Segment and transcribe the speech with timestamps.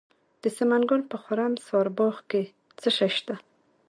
[0.43, 2.43] د سمنګان په خرم سارباغ کې
[2.79, 3.35] څه شی شته؟